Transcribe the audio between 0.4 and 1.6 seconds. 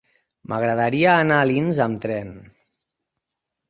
M'agradaria anar a